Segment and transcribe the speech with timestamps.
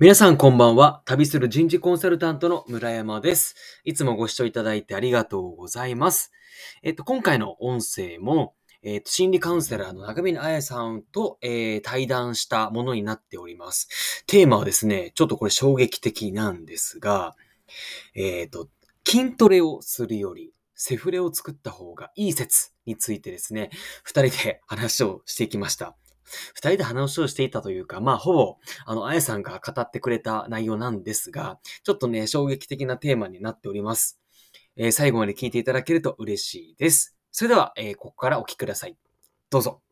[0.00, 1.02] 皆さんこんばんは。
[1.04, 3.54] 旅する人事コンサルタントの村山です。
[3.84, 6.32] いつもご視聴いただいてありがとうございます。
[6.82, 14.24] えっと、今回の音声も、えっと、心理カウンセラーの中峰彩さんと、えー対談したものになっております。
[14.26, 17.36] テーマはですね、ちょっとこれ衝撃的なんですが、
[18.14, 18.70] えっと、
[19.06, 23.68] 筋トレをするより、セフレを作った方がいい説についてですね、
[24.02, 25.94] 二人で話をしてきました。
[26.54, 28.56] 二人で話をしていたというか、まあ、ほぼ、
[28.86, 34.20] あの、あやさんが語ってくれた内容なんですが、ちょっとね、衝撃的なテーマになっております。
[34.76, 37.16] えー最後まで聞いていただけると嬉しいです。
[37.32, 38.96] それでは、えーここからお聞きください。
[39.50, 39.82] どうぞ。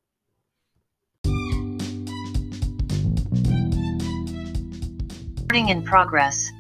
[5.49, 6.53] Recording in progress.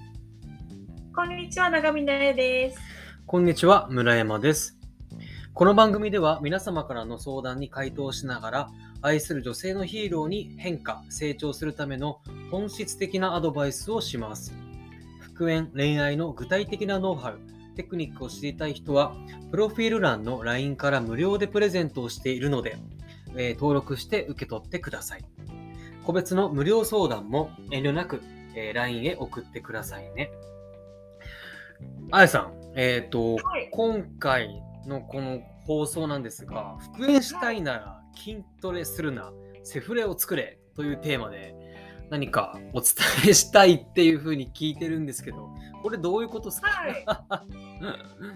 [1.14, 2.78] こんにちは、長見奈です。
[3.26, 4.78] こんにちは、村山です。
[5.52, 8.68] この番組では皆様からの相談に回答しながら、
[9.00, 12.20] 愛する女性のヒーローに変化、成長するための
[12.50, 14.52] 本質的なアドバイスをします。
[15.20, 17.38] 復縁、恋愛の具体的なノウハウ、
[17.76, 19.14] テクニックを知りたい人は、
[19.52, 22.76] プロフィール欄の LINE から無料でプレゼントをしているので、
[23.36, 25.24] えー登録して受け取ってください。
[26.04, 28.20] 個別の無料相談も遠慮なく、
[28.56, 30.32] えー LINE へ送ってくださいね。
[32.10, 33.68] あやさん、えっ、と、はい。
[33.70, 41.54] 今回のこの放送なんですが、復縁したいなら筋トレするな、セフレを作れというテーマで
[42.10, 42.94] 何かお伝
[43.28, 45.48] えしたいっていうふうに聞いてるんですけど、
[45.82, 46.90] これどういうことですか、はい。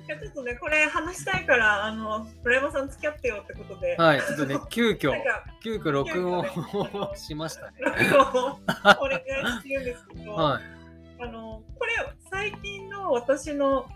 [0.07, 3.97] いやちょっとね、これ話したいから、あの、村山さん付き合ってよってことで。
[3.97, 5.13] はい、ちょっとね、 急遽
[5.63, 7.73] 急遽録音を しましたね。
[7.81, 10.63] 録音をお願いしてるんですけど、はい。
[11.23, 11.93] あの、これ、
[12.31, 13.87] 最近の私の、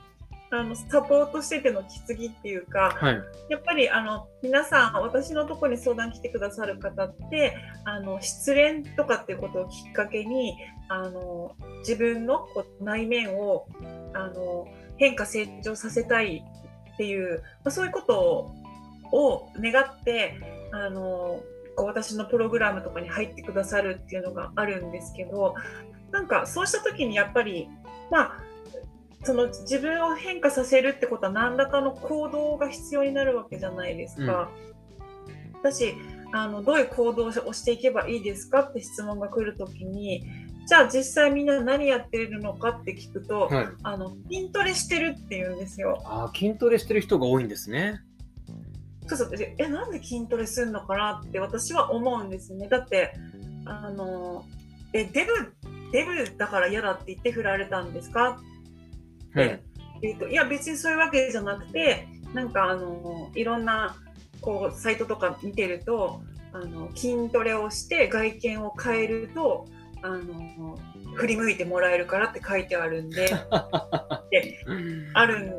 [0.51, 3.15] あの、サポートしてての気ぎっていうか、はい。
[3.49, 10.57] やっぱりあの皆さん私のところに相談来てくださる方ってあの失恋とかっていうことをきっかけに
[10.89, 13.69] あの自分のこう内面を
[14.15, 14.67] あの
[14.97, 16.45] 変化成長させたい
[16.95, 18.53] っていう、まあ、そういうこと
[19.13, 20.41] を願って
[20.73, 21.41] あの
[21.77, 25.55] こう私のプログラムとかに入ってくださるっていうのがあるんですけど
[26.11, 27.69] なんかそうした時にやっぱり
[28.11, 28.46] まあ
[29.27, 34.51] その自分を変化させるってことは何らかの行動が必要になるわけじゃないですか。
[35.65, 35.95] だし
[36.33, 40.25] あのどういう行動をしていけばいいですかって質問が来るときに
[40.69, 46.01] じゃあ実際みんな何やってるのかって聞くと、はい、あの筋トレしてるって言うんですよ。
[46.05, 48.01] あー筋トレしてる人が多いんですね。
[49.09, 52.69] そうそうでえなんで筋トレするのかなって私は思うんですね。
[52.69, 53.13] だって
[53.65, 54.45] あの
[54.93, 55.53] えデブ
[55.91, 58.39] デブだから嫌だって言って振られたんですかは
[59.45, 60.35] い。
[60.35, 63.97] や別にそういうわけじゃなくてなんかあのいろんな
[64.41, 66.21] こうサイトとか見てると
[66.53, 69.67] あの筋トレをして外見を変えると
[70.03, 70.79] あの
[71.15, 74.65] 振り向いてもらえるからって書いてあるんで って
[75.15, 75.55] あるん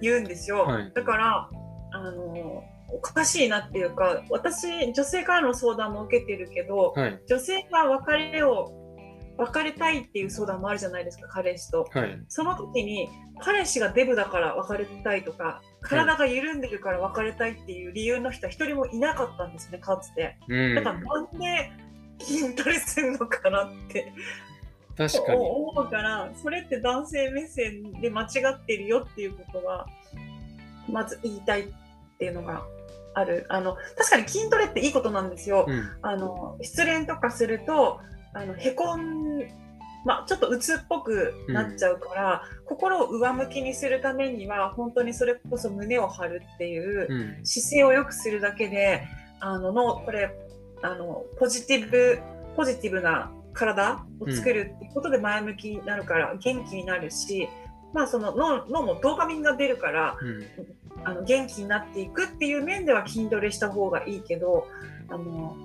[0.00, 1.48] 言うんですよ、はいだから
[1.94, 7.20] あのおかしいなっていうか私女性からの相談も受けてるけどはい。
[7.26, 8.81] 女性が別れを
[9.44, 11.88] 別れたいっていう相談もあるじゃないですか彼氏と。
[11.92, 12.24] はい。
[12.28, 13.08] その時に
[13.40, 21.72] 彼氏がデブだから別れたいとか体が緩んでるから別れたいっていう理由の人は一人もいなかったんですねかつてうんだからなんで
[22.20, 24.12] 筋トレするのかなって
[24.96, 25.40] 確かに。
[25.40, 29.86] 思うからそれって男性目線で間違ってるよっていうことは
[30.88, 31.64] まず言いたいっ
[32.18, 32.64] ていうのが
[33.14, 35.90] あるあの確かに筋トレっていいことなんですよ、うん。
[36.02, 38.00] あの失恋とかすると
[38.34, 39.42] あのへこん
[40.04, 47.46] まあ、ちょっと鬱っぽくなっちゃうから、心を上向きにするためには本当にそれこそ胸を張るっていううん。
[47.46, 49.06] 姿勢を良くするだけで
[49.40, 50.34] あののこれ
[50.82, 52.20] あのポジティブ
[52.56, 57.48] ポジティブな体を作るっていうことで前向きになるから元気になるし、
[57.92, 60.42] まあ、その脳脳もドーパミンが出るからうん。
[61.04, 64.68] あの元気になっていくっていう面では筋トレした方がいいけど
[65.08, 65.56] あの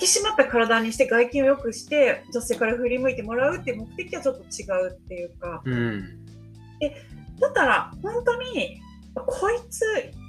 [0.00, 6.04] 引き締まった体にして外見を良くして女性から振り向いてもらうっていう目的はちょっと違うっていうかうん。
[7.40, 8.80] だったら本当に
[9.14, 9.82] こいつ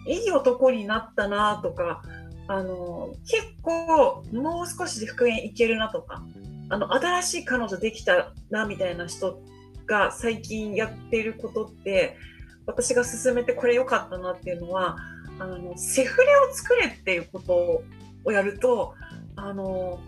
[0.08, 2.02] いい男になったなとか
[2.48, 6.24] あの結構もう少しで復縁いけるなとか
[6.70, 9.40] あの新しい彼女できたなみたいな人
[9.86, 12.18] が最近やってることって
[12.66, 14.98] 私が勧めてこれ良かったなっていうのは
[15.40, 17.84] あのセフレを作れっていうこと
[18.26, 18.94] をやると
[19.42, 20.00] あの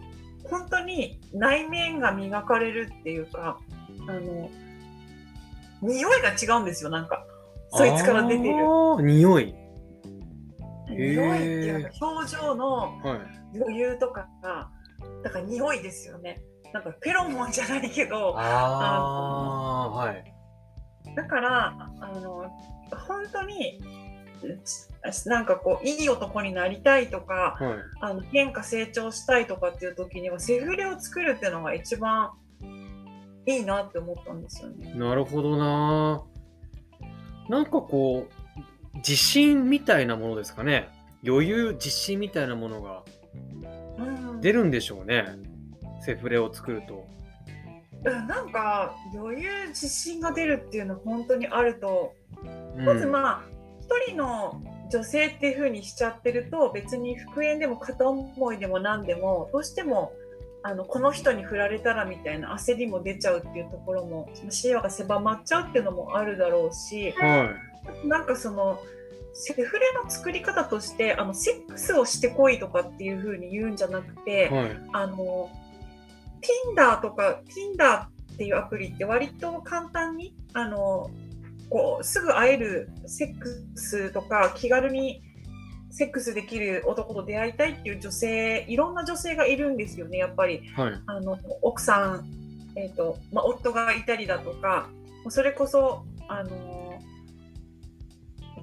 [0.49, 3.57] 本当に内面が磨かれるっていうか
[4.07, 4.49] あの
[5.81, 7.25] 匂いが違うんですよなんか
[7.69, 8.53] そいつから出てる
[9.01, 9.55] 匂い。
[10.89, 13.15] 匂いっていうか表情のは
[13.53, 13.57] い。
[13.57, 14.69] 余裕とかが
[15.23, 16.41] だから匂いですよね
[16.73, 20.33] なんかフェロモンじゃないけどああ、はい。
[21.15, 21.67] だから
[21.99, 22.49] あの
[23.07, 23.81] 本当に
[25.25, 27.77] なんかこういい男になりたいとかはい。
[28.01, 32.31] あの変化成長したいとかっていう時にはセフレを作るっていうのが一番
[33.45, 34.93] いいなって思ったんですよね。
[34.95, 36.23] なるほどな。
[37.49, 40.89] なんかこう、自信みたいなものですかね。
[41.25, 43.03] 余裕、自信みたいなものが
[43.97, 44.03] う
[44.37, 45.25] ん出るんでしょうね。
[46.01, 47.05] セフレを作ると。
[48.03, 52.15] うんなんか余裕自信が出るっていうのは本当にあると
[52.77, 53.50] うんまずまあ一
[54.07, 54.61] 人の
[54.91, 60.13] 女性っていう風にしちゃってると別に復縁でも片思いでも何でもどうしても
[60.63, 67.55] あのこの人に振られたらみたいな焦りも出ちゃうっていうところも視野が狭まっちゃうっていうのもあるだろうしは
[68.05, 68.79] なんかその
[69.33, 74.53] セフレの作り方としてあのセックスをしてこいとかっていう風に言うんじゃなくて、い。
[74.53, 74.77] はい。
[74.91, 75.49] あの
[76.75, 81.09] Tinder とか Tinder っていうアプリって割と簡単にあの
[81.71, 85.23] こうすぐ会えるセックスとか気軽に
[85.89, 90.93] セックスできる男と出会いたいっていう女性いろんな女性がいるんですよねやっぱりはい。
[91.05, 92.25] あの奥さん、
[92.75, 94.89] えーとまあ、夫がいたりだとか
[95.29, 97.01] それこそあの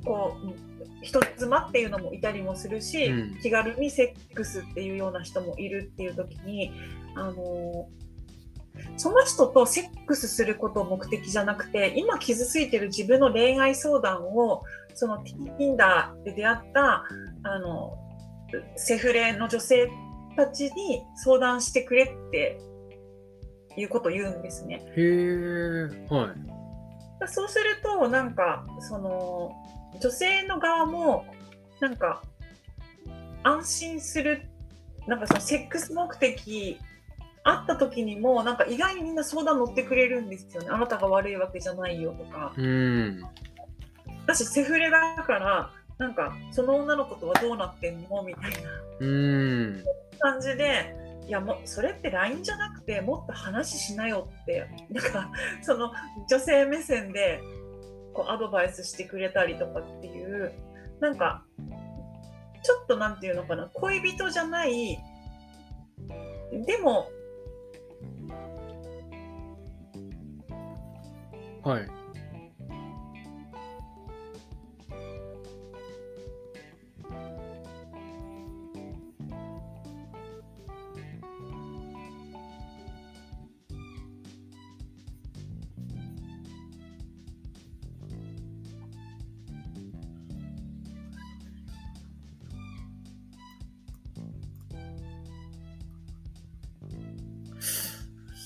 [0.04, 6.72] こう人妻っていうのもいたりもするし、うん気軽にセックスっていうような人もいるっていう時に
[7.14, 7.88] あの
[8.96, 14.64] その人とセックスすることを目的じゃなくて今傷ついてる自分の恋愛相談を
[14.94, 17.04] その Tinder で出会った
[17.44, 17.96] あの
[18.76, 19.88] セフレの女性
[20.36, 22.58] たちに相談してくれって
[23.76, 24.82] いうことを言うんですね。
[24.84, 25.82] へえ。
[26.08, 27.28] はい。
[27.28, 29.52] そうするとなんかその
[30.00, 31.26] 女性の側も
[31.80, 32.22] なんか
[33.42, 34.42] 安心する
[35.06, 36.78] なんかそのセックス目的
[37.49, 40.69] あった時にもなんか意外にみんな相談乗ってくれるんですよね。
[40.71, 42.53] あなたが悪いわけじゃないよとか。
[42.56, 43.23] うん。
[44.27, 48.59] 私セフレだからなんかその女の子とはどうなってんのみたいな。
[49.00, 49.85] うん。
[50.19, 50.95] 感じで
[51.27, 54.69] いやもうそれって LINE じゃなくてもっと話しなよって。
[54.91, 55.31] なんか
[55.62, 55.91] その
[56.29, 57.41] 女性目線で
[58.12, 60.53] こうアドバイスしてくれたりとかっていう。
[61.00, 61.45] なんか
[62.62, 63.71] ちょっとなんていうのかな。
[63.73, 64.99] 恋人じゃない。
[66.67, 67.09] でも
[71.69, 71.87] はい。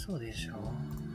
[0.04, 1.11] そうでしょう。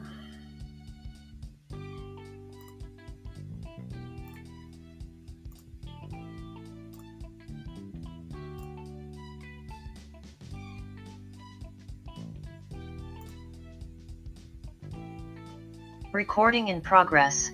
[16.18, 17.54] Recording in progress.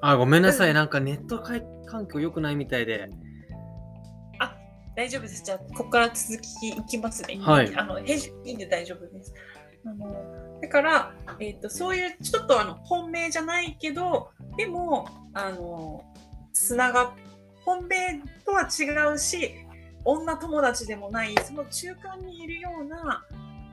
[0.00, 0.74] あ、ごめんなさい。
[0.74, 3.08] なんかネット環境良くないみたいで。
[4.96, 9.34] 大丈夫ですじゃあここから続きいきますねはいあの編集いいんで大丈夫です
[9.84, 16.04] あのだから、えー、とそういうちょっとあの本命じゃないけどでもあの
[16.52, 17.12] つなが
[17.64, 19.54] 本命とは違うし
[20.04, 23.24] 女友達でもないその中間にいるような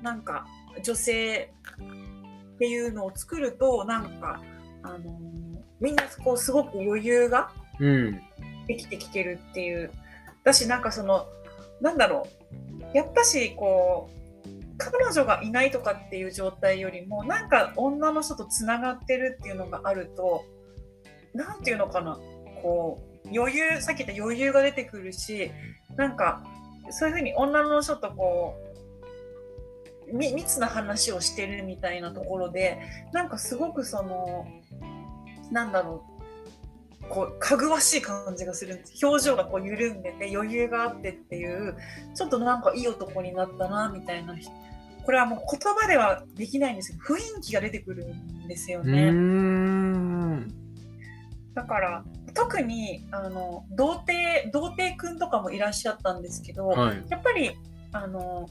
[0.01, 0.47] なんか
[0.83, 1.53] 女性
[2.61, 4.39] っていうのを作るとなんか
[4.83, 5.19] あの
[5.79, 7.49] みんなこうすごく余裕が
[7.79, 8.21] うん。
[8.67, 9.89] できてきてるっていう。
[10.43, 11.25] だしなんかその
[11.81, 12.27] なんだろ
[12.93, 12.95] う。
[12.95, 14.11] やっぱしこ
[14.45, 20.45] う彼女がいないとかっていう状態よりもなんか女の人とつながってるっていうのがあると
[21.33, 22.19] なんていうのかな。
[22.61, 25.49] こう余裕さっき言った余裕が出てくるし
[25.95, 26.43] なんか
[26.91, 28.70] そういうふうに女の人とこうみ
[30.11, 32.79] 密な話をしてるみたいなところで
[33.13, 34.47] なんかすごくその
[35.51, 36.05] なんだろ
[37.01, 41.75] うこうかぐわしい感じがするんです表情がこう緩んでて余裕があってっていう
[42.15, 44.35] ちょっとなんかいい男になったなみたいな
[45.03, 49.09] これはもう言葉ではできないんですけど雰囲気が出てくるんですよね。
[49.11, 50.47] ん。
[51.53, 52.03] だから
[52.33, 57.03] 特にあの童貞童貞くんとかもいらっしゃったんですけど、はい。
[57.09, 57.57] やっぱり
[57.91, 58.47] あの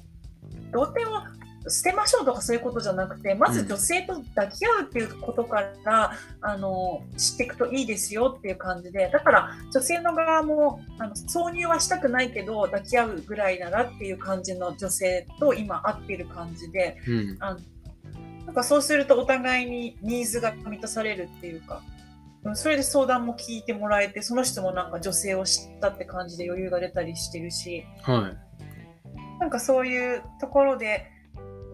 [0.73, 1.31] 童貞は
[1.69, 17.37] 捨てましょうとかそういうことじゃなくてまず女性と抱き合うっていうことから、あの知っていくといいですよっていう感じでだから女性の側もあの挿入はしたくないけど抱き合うぐらいならっていう感じの女性と今会っている感じでうん。
[17.41, 17.61] あの
[18.47, 21.83] なんかそうするとお互いにニーズが満たされるっていうか。
[21.85, 22.01] うん
[22.55, 28.50] それで相談も聞いてもらえてその人もなんか女性を知ったって感じで余裕が出たりしてるしはい。
[29.41, 31.11] なんかそういうところで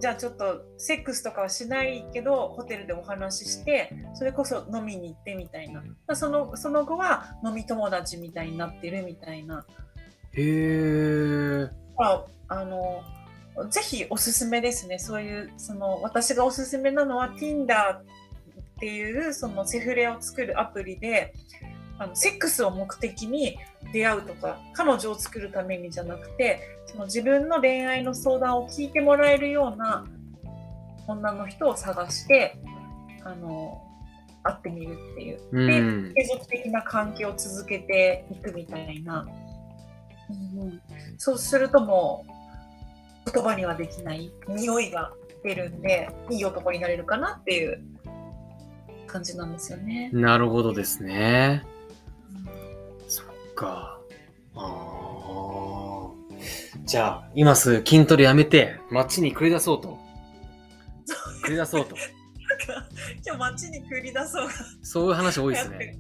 [0.01, 5.81] じゃあちょっとセックスとかはしないけどホテルでお話ししてそれこそ飲みに行ってみたいな。
[5.81, 9.65] まあそのその後は飲み友達みたいになってるみたいな。
[10.33, 11.71] へえ。
[11.97, 13.03] まああの
[13.71, 14.99] ぜひおすすめですね。
[14.99, 18.03] そういうその私がおすすめなのは Tinder っ
[18.79, 21.33] ていうそのセフレを作るアプリで
[21.99, 23.59] あのセックスを目的に
[23.93, 30.07] 出会うとか彼女を作るためにじゃなくてその自分の恋愛の相談を聞いてもらえるような
[31.07, 32.59] 女の人を探して
[33.25, 33.83] あの
[34.43, 36.15] 会ってみるっていううん。
[36.15, 39.27] 継続的な関係を続けていくみたいな、
[40.31, 40.81] うんうん、
[41.19, 42.25] そうするとも
[43.27, 45.13] う言葉にはできない匂いが
[45.43, 47.83] 出るんでいい男になれるかなっていう
[49.07, 50.11] 感じなんですよね。
[50.13, 51.65] なるほどですね。
[53.57, 53.99] か。
[54.55, 56.11] ああ。
[56.85, 59.99] じゃあ、今すぐ筋トレやめて、街に繰り出そうと。
[61.45, 61.97] 繰り出そうと。
[61.97, 62.89] なんか
[63.25, 65.79] 今日街に繰り出そうがそういう話多いですね。
[65.79, 65.99] て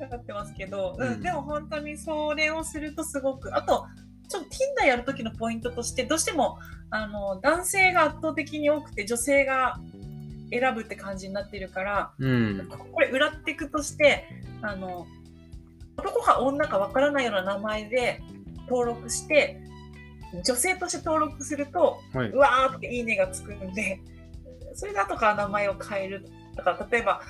[0.00, 3.86] 流行ってますけど、うんうんでも本当にそれをするとすごくあと
[4.28, 6.58] ちょっと Tinder やる時のポイントとしてどうしても
[6.90, 9.78] あの男性が圧倒的に多くて女性が
[10.50, 12.68] 選ぶって感じになっているからうん。
[12.68, 14.24] これ裏っていくとして
[14.62, 15.06] あの
[15.96, 18.20] 男か女かわからないような名前で
[18.68, 19.60] 登録して
[20.44, 22.28] 女性として登録するとはい。
[22.30, 24.00] うわーっていいねがつくんで
[24.74, 27.20] それで後から名前を変えるだから例えば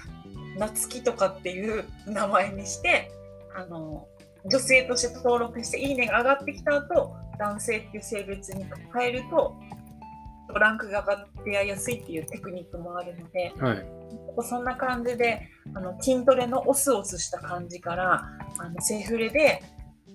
[0.58, 3.10] 夏希とかっていう名前にして
[3.54, 4.06] あの
[4.44, 9.54] 女性として登録していいねが上がってきた後男性っていう性別に変えると
[10.58, 13.86] ランクが上がってやりやすいっていうテクニックもあるのではい。
[14.48, 18.24] そんな感じであの筋トレのオスオスした感じから
[18.58, 19.62] あのセフレで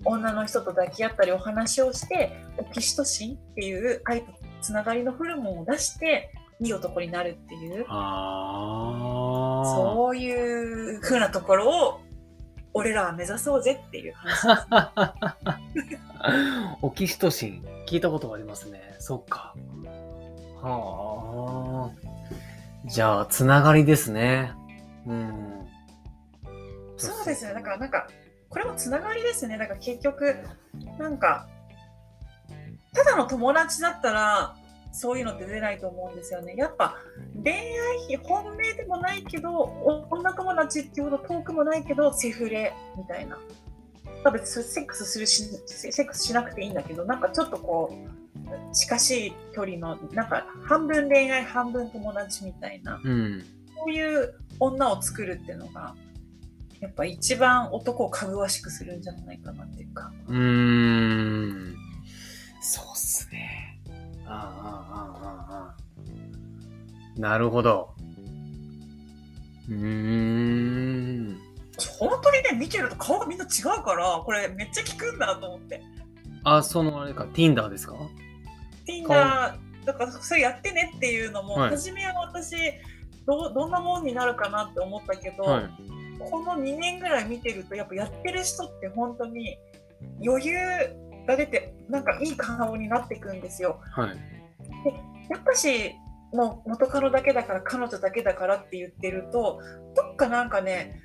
[0.06, 7.86] 女の人と抱き合ったりお話をしてオキシトシンっていう愛とつながりのホルモンを出していい男になるっていう。
[7.88, 12.00] そういう風なところを
[12.74, 14.48] 俺らは目指そうぜっていう話。
[16.82, 17.64] オキシトシン。
[17.88, 18.82] 聞いたことがありますね。
[19.00, 19.56] そっか。
[20.62, 22.88] はあ。
[22.88, 24.54] じゃあ、つながりですね。
[25.06, 25.68] うん。
[26.98, 27.54] そうですね。
[27.54, 28.08] だからなんか、
[28.50, 29.58] これもつながりですね。
[29.58, 30.38] だから結局、
[30.98, 31.48] なんか、
[32.94, 34.56] ただの友達だったら、
[34.92, 36.56] そういうのって出ないと思うんですよね。
[36.56, 36.96] やっぱ、
[37.44, 39.64] 恋愛、本命でもないけど、
[40.10, 43.38] 女友達っていうほど遠くもないけど、セフレみたいな。
[44.24, 48.27] まあ別セックスするし、セックスしなくていいんだけど、なんかちょっとこう、
[48.74, 53.00] 近しい距離の、なんか半分恋愛、半分友達みたいな。
[53.04, 53.42] うん。
[53.76, 55.96] そういう女を作るっていうのが、
[56.80, 60.12] やっぱ一番男をかぐわしくするんじゃないかなっていうか。
[60.28, 61.76] うーん。
[62.62, 63.80] そうっすね。
[64.26, 65.76] ああ、ああ、あ
[67.18, 67.20] あ。
[67.20, 67.96] なるほど。
[69.70, 71.38] うーん。
[72.00, 73.48] 本当にね、見てると顔がみんな違
[73.80, 75.82] うから、これめっちゃ効くんだと思って。
[76.44, 77.96] あ、そのあれか、Tinder ですか？
[78.88, 82.56] Tinder、だからそれやってねっていうのも、はい初めは私
[83.26, 85.70] どう、どんなもんになるかなって思ったけど、はい。
[86.20, 89.58] この2年ぐらい見てると、やっぱやってる人って本当に
[90.26, 90.56] 余裕
[91.28, 93.80] が出て、なんかいい顔になっていくんですよ。
[93.92, 94.10] はい。
[95.30, 95.94] やっぱし
[96.34, 99.60] もう元カノだけだから彼女だけだからって言ってると
[99.96, 101.02] どっかなんかね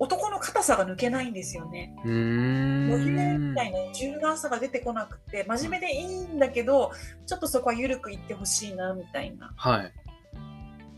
[0.00, 1.94] 男の硬さが抜けないんですよね。
[2.04, 2.92] うーん。
[2.92, 6.90] 余裕みたいな柔軟さが出てこなくて真面目でいいんだけど
[7.26, 9.92] ちょっとそこは緩くいってほしいなみたいな、はい。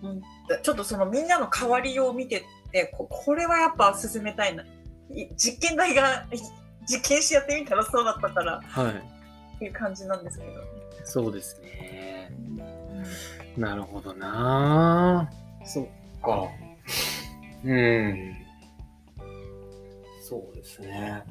[0.03, 0.23] うん、
[0.63, 6.39] ちょっとそのみんなの変わりようを見てってここれはやっぱ進めたいない実験台がい
[6.87, 8.93] 実験しやってみたらそうだったからはい。
[9.57, 10.57] っていう感じなんですけどね。
[11.05, 12.31] そうですね。
[13.57, 15.29] なるほどな
[15.65, 15.87] そっ
[16.23, 16.49] か。
[17.65, 18.43] うん。
[20.33, 21.23] そうですね。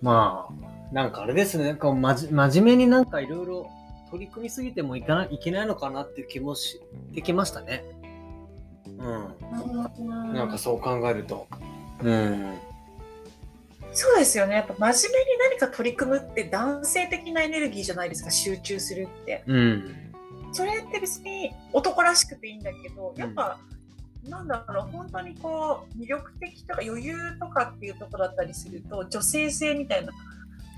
[0.00, 1.64] まあ、なんかあれですね。
[1.64, 3.70] なんかまじ真面目になんかいろいろ
[4.12, 6.80] 取り組みすぎてもいかないいけないのかなっていう気もし
[7.12, 7.84] てきましたね。
[8.86, 10.32] うん。
[10.32, 11.48] なんかそう考えると。
[12.04, 12.54] うん。
[13.90, 14.54] そうですよね。
[14.54, 19.42] やっぱ真面目に何か取り組むって男性的なエネルギーじゃないですか、集中するって。
[19.48, 20.12] うん。
[20.52, 23.58] それって別に男らしくていいんだけど、やっぱ、
[24.28, 30.12] なんだろう、本当にこう、魅力的とか余裕とかっていうところだったりすると、女性性みたいな、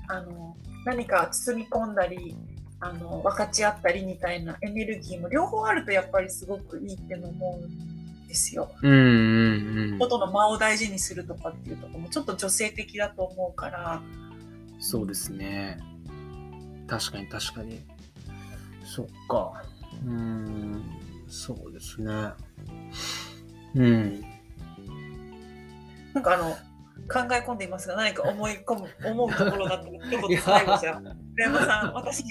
[0.09, 2.35] あの、何か包み込んだり、
[2.79, 8.69] あの、分かち合ったりみたいなエネルギーも両方あるとやっぱりすごくいいっての思うんですよ。
[8.81, 9.97] うんうんうん。
[9.99, 14.01] 外の間を大事にするとかっていうところもちょっと女性的だと思うから、
[14.79, 15.79] そうですね。
[16.87, 17.81] 確かに確かに。
[18.85, 19.63] そっか。
[20.05, 20.83] うーん。
[21.27, 22.13] そうですね。
[23.77, 24.21] うん。
[26.13, 32.25] なんかあの、考え込んでいますが、何か思い込む、思うところだったら、一言最後じゃあ、村山さん、私い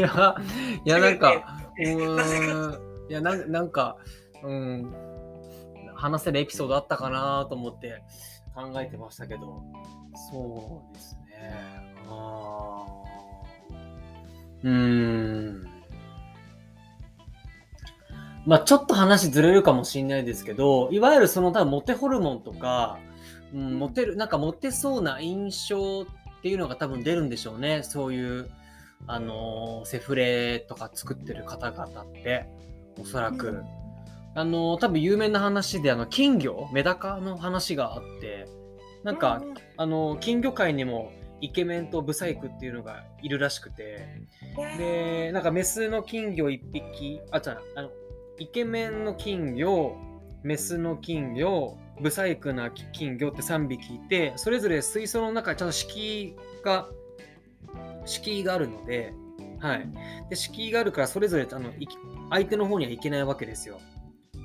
[0.00, 0.36] や、
[0.84, 3.08] いや、なんか、うん。
[3.08, 3.96] いや、なんなんか、
[4.42, 4.92] うん。
[5.94, 8.02] 話せるエピソードあったかなと思って
[8.54, 9.62] 考えてましたけど、
[10.30, 11.94] そうですね。
[12.08, 13.78] あー
[14.62, 15.77] うーん。
[18.48, 22.98] まあちょっと話ずれるかもしれないですけど、いわゆるその多分モテホルモンとか、
[23.52, 26.06] うん、モテる、なんかモテそうな印象っ
[26.40, 27.82] ていうのが多分出るんでしょうね。
[27.82, 28.50] そういう、
[29.06, 32.46] あのーセフレとか作ってる方々って、
[32.98, 33.62] おそらく。
[34.34, 38.48] あのー多分有名な話で、あの、金魚、メダカの話があって、
[39.04, 39.42] なんか、
[39.76, 41.12] あのー金魚界にも
[41.42, 44.22] イケメンとブサイクっていうのがいるらしくて、
[44.78, 47.90] で、なんかメスの金魚1匹、あ、違う、あの、
[48.38, 49.96] イケメンの金魚、
[50.42, 56.88] メスの金魚、ブサイクな金魚って3匹いて、それぞれ水槽の中ちゃんと敷居が、
[58.04, 59.12] 敷居があるので、
[59.58, 59.88] はい。
[60.30, 61.72] で、敷居があるから、それぞれあの
[62.30, 63.80] 相手の方には行けないわけですよ。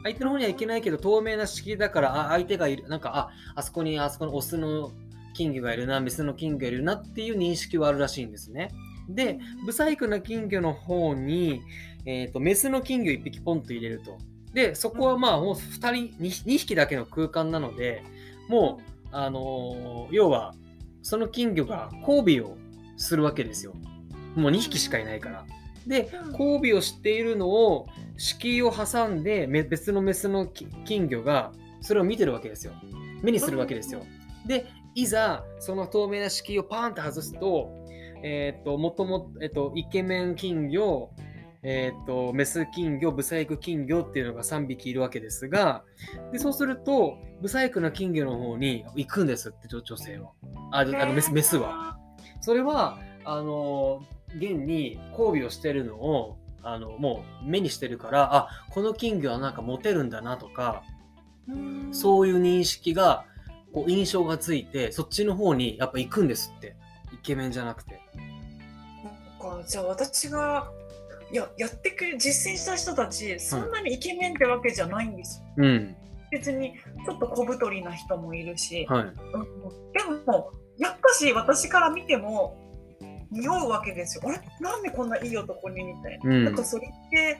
[0.03, 4.91] 相手の方には行けないけど、透明な敷居だから、あ、相手がいる、なんか、あ、あそこに、あそこのオスの
[5.33, 8.69] 金魚がいるな、メスの金魚がいるなっていう認識はあるらしいんですね。
[9.09, 11.61] で、ブサイクな金魚の方に、
[12.05, 14.17] えー、とメスの金魚1匹ポンと入れると。
[14.53, 18.03] で、そこはまあもう2人、2, 2匹だけの空間なので、
[18.49, 20.53] もう、あのー要は、
[21.01, 22.57] その金魚が交尾を
[22.97, 23.73] するわけですよ。
[24.35, 25.45] もう2匹しかいないから。
[25.87, 31.51] で、交尾をしているのを、敷居を挟んで、め別のメスのき金魚が
[31.81, 32.73] それを見てるわけですよ。
[33.21, 34.05] 目にするわけですよ。
[34.45, 37.82] で、いざ、その透明な敷居をパーンって外すと、
[38.23, 41.11] えっ、と、もとも、えっ、と、イケメン金魚、
[41.61, 45.83] えっ、と、メス金魚、ブサイク金魚っていうのが3匹いるわけですが、
[46.31, 50.31] で、そうすると、ブサイクな金魚の方に行くんですって、女女性は。
[50.71, 51.97] あ、あのメス、メスは。
[52.41, 54.01] それは、あの、
[54.35, 60.83] 現に交尾をしてるのを、あの、もう目にしてるから、あ、この金魚はなんかモテるんだなとか、
[61.47, 63.25] うんそういう認識が、
[63.73, 66.75] こう印象がついて、そっちの方にやっぱ行くんですって。
[67.13, 68.01] イケメンじゃなくて。
[69.43, 70.71] かじゃあ私が
[71.31, 75.95] いややってくれ実践した人たちそんなにイケメンってわけじゃないんですよ、うん。
[76.31, 76.73] 別に
[77.05, 79.03] ちょっと小太りな人もいるし、はい。
[79.03, 79.11] うん。
[79.11, 82.57] でもやっぱし私から見ても
[83.31, 84.23] 匂うわけですよ。
[84.25, 84.41] あれ？
[84.59, 86.45] なんでこんないい男にみたいな、うん。
[86.45, 87.39] なんかそれって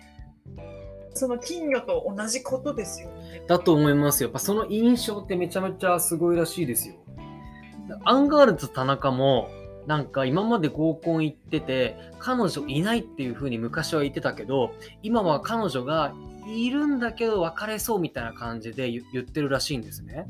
[1.13, 3.43] その金魚と同じことですよね。
[3.47, 4.29] だと思いますよ。
[4.29, 6.95] やっぱその印象ってめちゃめちゃすごいらしいですよ。
[8.05, 9.49] アンガールズ田中も、
[9.87, 16.13] なんか今まで合コン行ってて、彼女いないっていう風に昔は言ってたけど、今は彼女が
[16.47, 20.27] いるんだけど別れそうみたいな感じで言言ってるらしいんですね。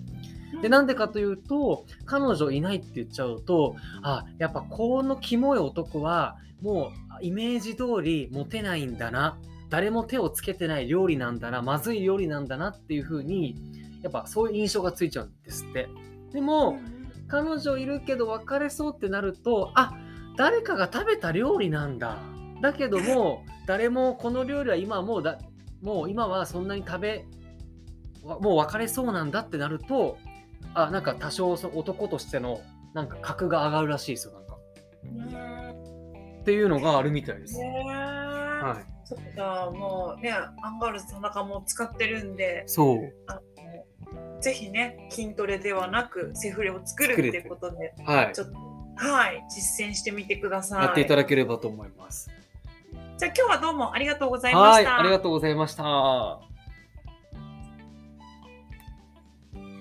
[0.62, 9.38] で、なんでかというと、彼女いないって言っちゃうと、あ、やっぱこのキモい男は、もうイメージ通りモテないんだな。
[9.70, 13.56] 誰も手をつけてない料理なんだな、まずい料理なんだなっていう風に、
[14.04, 15.90] やっぱそういう印象がついちゃうんですって。
[16.32, 16.78] でも、
[17.34, 19.98] 彼女いるけど別れそうってなると、あ、
[20.38, 22.20] 誰かが食べた料理なんだ。
[22.62, 25.40] だけども、誰もこの料理は今はもうだ、
[25.82, 27.26] もう今はそんなに食べ、
[28.24, 30.20] わもう別れそうなんだってなると、
[30.76, 32.62] あ、なんか多少その男としての
[32.94, 34.58] なんか格が上がるらしいですよ、なんか。
[35.04, 37.58] うんっていうのがあるみたいです。
[37.58, 38.94] はい。
[39.06, 43.00] そっかもうねアンガールズ田中も使ってるんでそう。
[44.44, 48.42] ぜひね筋トレではなくセフレを作るっていうことではいち。
[48.42, 48.58] ょっと
[48.98, 52.30] はい実践してみてくださいやっていただければと思います。
[53.18, 54.84] じゃあ今日はどうもありがとうございまはい。
[54.84, 55.84] したありがとうございました。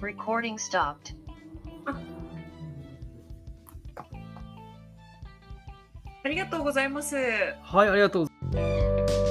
[0.01, 1.17] Recording stopped.
[6.25, 8.63] ありがとうございますはい、ありがとうござい
[9.03, 9.22] ます。